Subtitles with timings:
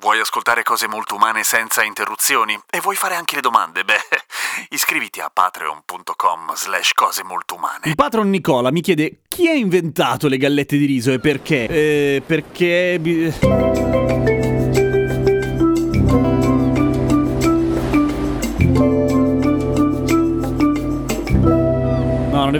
[0.00, 2.58] vuoi ascoltare cose molto umane senza interruzioni?
[2.70, 3.84] E vuoi fare anche le domande?
[3.84, 4.00] Beh,
[4.70, 7.82] iscriviti a patreon.com slash cose molto umane.
[7.84, 11.66] Il patron Nicola mi chiede chi ha inventato le gallette di riso e perché?
[11.68, 14.09] Eh, perché...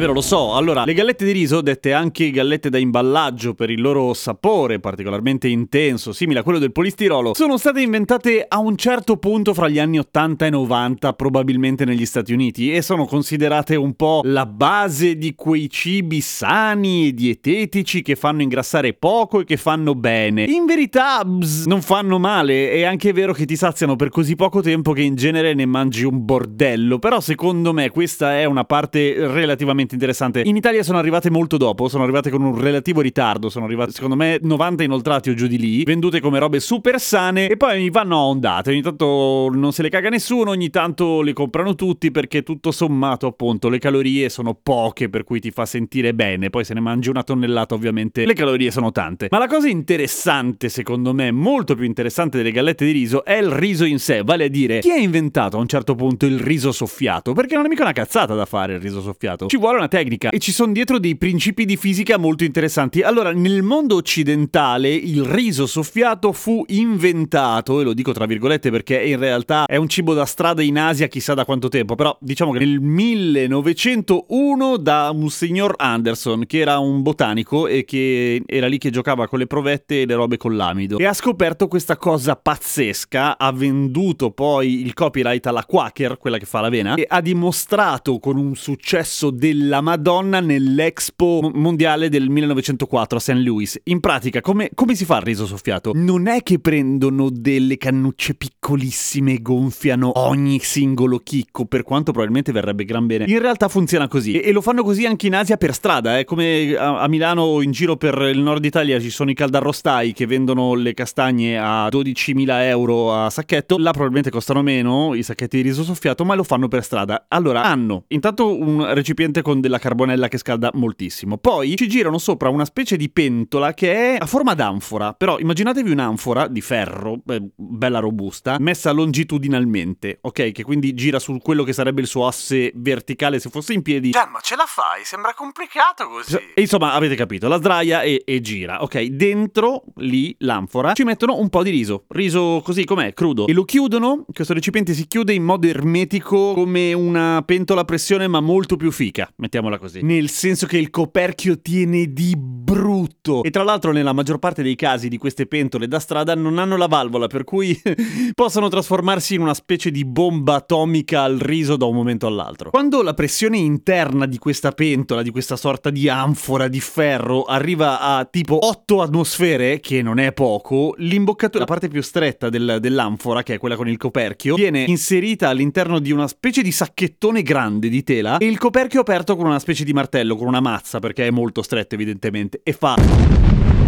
[0.00, 0.54] vero, lo so.
[0.54, 5.46] Allora, le gallette di riso, dette anche gallette da imballaggio per il loro sapore particolarmente
[5.46, 9.78] intenso, simile a quello del polistirolo, sono state inventate a un certo punto fra gli
[9.78, 15.16] anni 80 e 90, probabilmente negli Stati Uniti, e sono considerate un po' la base
[15.16, 20.44] di quei cibi sani e dietetici che fanno ingrassare poco e che fanno bene.
[20.44, 24.62] In verità, bzz, non fanno male, è anche vero che ti saziano per così poco
[24.62, 29.26] tempo che in genere ne mangi un bordello, però secondo me questa è una parte
[29.26, 30.42] relativamente interessante.
[30.44, 34.16] In Italia sono arrivate molto dopo, sono arrivate con un relativo ritardo, sono arrivate secondo
[34.16, 38.16] me 90 inoltrati o giù di lì, vendute come robe super sane e poi vanno
[38.16, 42.42] a ondate, ogni tanto non se le caga nessuno, ogni tanto le comprano tutti perché
[42.42, 46.74] tutto sommato appunto le calorie sono poche per cui ti fa sentire bene, poi se
[46.74, 49.28] ne mangi una tonnellata ovviamente le calorie sono tante.
[49.30, 53.50] Ma la cosa interessante secondo me, molto più interessante delle gallette di riso è il
[53.50, 56.72] riso in sé, vale a dire chi ha inventato a un certo punto il riso
[56.72, 59.46] soffiato, perché non è mica una cazzata da fare il riso soffiato.
[59.46, 63.02] Ci vuole una tecnica e ci sono dietro dei principi di fisica molto interessanti.
[63.02, 69.00] Allora, nel mondo occidentale il riso soffiato fu inventato, e lo dico tra virgolette perché
[69.02, 72.52] in realtà è un cibo da strada in Asia chissà da quanto tempo, però diciamo
[72.52, 78.78] che nel 1901 da un signor Anderson, che era un botanico e che era lì
[78.78, 80.98] che giocava con le provette e le robe con l'amido.
[80.98, 86.46] E ha scoperto questa cosa pazzesca, ha venduto poi il copyright alla Quaker, quella che
[86.46, 93.18] fa l'avena, e ha dimostrato con un successo della Madonna nell'Expo mo- mondiale del 1904
[93.18, 93.30] a St.
[93.34, 93.80] Louis.
[93.84, 95.92] In pratica, come, come si fa il riso soffiato?
[95.94, 102.50] Non è che prendono delle cannucce piccolissime e gonfiano ogni singolo chicco, per quanto probabilmente
[102.50, 103.26] verrebbe gran bene.
[103.28, 104.40] In realtà funziona così.
[104.40, 106.24] E, e lo fanno così anche in Asia per strada, eh?
[106.24, 110.12] come a, a Milano o in giro per il nord Italia ci sono i caldarrostai
[110.12, 113.78] che vendono le castagne a 12.000 euro a sacchetto.
[113.78, 117.26] Là probabilmente costano meno i sacchetti di riso soffiato, ma lo fanno per strada.
[117.28, 121.38] Allora, hanno intanto un recipiente con della carbonella che scalda moltissimo.
[121.38, 125.12] Poi ci girano sopra una specie di pentola che è a forma d'anfora.
[125.12, 130.52] Però immaginatevi un'anfora di ferro, eh, bella robusta, messa longitudinalmente, ok?
[130.52, 134.10] Che quindi gira su quello che sarebbe il suo asse verticale se fosse in piedi.
[134.10, 135.04] Gian, ma ce la fai?
[135.04, 136.36] Sembra complicato così.
[136.54, 139.02] E insomma, avete capito, la sdraia e, e gira, ok?
[139.02, 143.64] Dentro lì l'anfora ci mettono un po' di riso, riso così com'è, crudo, e lo
[143.64, 144.24] chiudono.
[144.32, 148.90] Questo recipiente si chiude in modo ermetico come una pentola a pressione, ma molto più
[148.90, 150.00] fica, mettiamola così.
[150.02, 153.42] Nel senso che il coperchio tiene di brutto.
[153.42, 156.76] E tra l'altro, nella maggior parte dei casi di queste pentole da strada non hanno
[156.76, 157.78] la valvola, per cui
[158.32, 162.70] possono trasformarsi in una specie di bomba atomica al riso da un momento all'altro.
[162.70, 168.00] Quando la pressione interna di questa pentola, di questa sorta di anfora di ferro, arriva
[168.00, 173.42] a tipo 8 atmosfere, che non è poco, l'imboccatura, la parte più stretta del- dell'anfora,
[173.42, 177.88] che è quella con il coperchio, viene inserita all'interno di una specie di sacchettone grande
[177.88, 181.26] di tela e il coperchio aperto con una specie di martello, con una mazza, perché
[181.26, 183.79] è molto stretto evidentemente, e fa...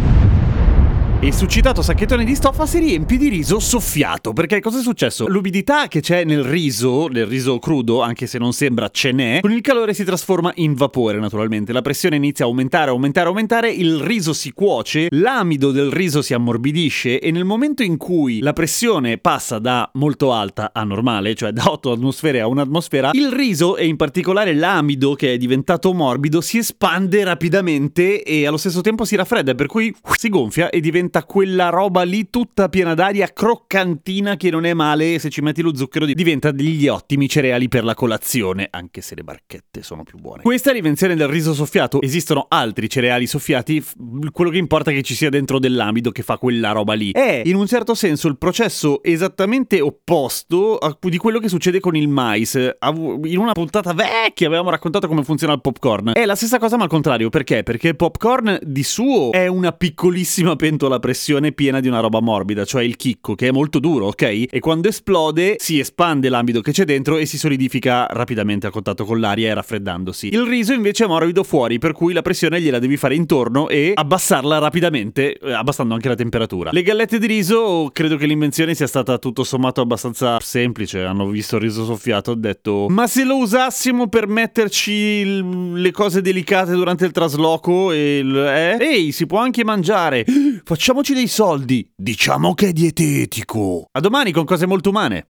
[1.25, 4.33] Il succitato sacchettone di stoffa si riempie di riso soffiato.
[4.33, 5.29] Perché cosa è successo?
[5.29, 9.53] L'umidità che c'è nel riso, nel riso crudo, anche se non sembra ce n'è, con
[9.53, 11.73] il calore si trasforma in vapore naturalmente.
[11.73, 16.35] La pressione inizia a aumentare, aumentare, aumentare, il riso si cuoce, l'amido del riso si
[16.35, 21.53] ammorbidisce e nel momento in cui la pressione passa da molto alta a normale, cioè
[21.53, 26.41] da 8 atmosfere a un'atmosfera, il riso e in particolare l'amido che è diventato morbido
[26.41, 31.11] si espande rapidamente e allo stesso tempo si raffredda, per cui si gonfia e diventa
[31.21, 35.61] quella roba lì tutta piena d'aria croccantina che non è male e se ci metti
[35.61, 40.05] lo zucchero di- diventa degli ottimi cereali per la colazione, anche se le barchette sono
[40.05, 40.43] più buone.
[40.43, 43.85] Questa è l'invenzione del riso soffiato, esistono altri cereali soffiati,
[44.31, 47.11] quello che importa è che ci sia dentro dell'amido che fa quella roba lì.
[47.11, 51.95] È in un certo senso il processo esattamente opposto a- di quello che succede con
[51.97, 52.55] il mais.
[52.55, 56.13] In una puntata vecchia avevamo raccontato come funziona il popcorn.
[56.15, 57.63] È la stessa cosa ma al contrario, perché?
[57.63, 62.65] Perché il popcorn di suo è una piccolissima pentola pressione piena di una roba morbida,
[62.65, 64.47] cioè il chicco, che è molto duro, ok?
[64.51, 69.05] E quando esplode si espande l'amido che c'è dentro e si solidifica rapidamente a contatto
[69.05, 70.29] con l'aria e raffreddandosi.
[70.33, 73.93] Il riso invece è morbido fuori, per cui la pressione gliela devi fare intorno e
[73.95, 76.71] abbassarla rapidamente, eh, abbassando anche la temperatura.
[76.73, 81.03] Le gallette di riso, credo che l'invenzione sia stata tutto sommato abbastanza semplice.
[81.03, 85.91] Hanno visto il riso soffiato, ho detto: Ma se lo usassimo per metterci il- le
[85.91, 88.37] cose delicate durante il trasloco e il.
[88.37, 88.77] Eh?
[88.81, 90.25] Ehi, si può anche mangiare.
[90.93, 91.91] Facciamoci dei soldi.
[91.97, 93.87] Diciamo che è dietetico.
[93.93, 95.32] A domani con cose molto umane.